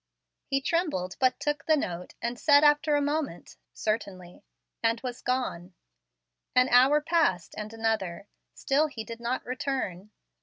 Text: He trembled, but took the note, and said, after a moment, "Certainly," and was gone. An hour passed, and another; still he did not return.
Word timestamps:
He 0.47 0.61
trembled, 0.61 1.15
but 1.19 1.39
took 1.39 1.65
the 1.67 1.77
note, 1.77 2.15
and 2.23 2.39
said, 2.39 2.63
after 2.63 2.95
a 2.95 3.03
moment, 3.03 3.55
"Certainly," 3.71 4.43
and 4.81 4.99
was 5.01 5.21
gone. 5.21 5.75
An 6.55 6.69
hour 6.69 7.01
passed, 7.01 7.53
and 7.55 7.71
another; 7.71 8.25
still 8.55 8.87
he 8.87 9.03
did 9.03 9.19
not 9.19 9.45
return. 9.45 10.09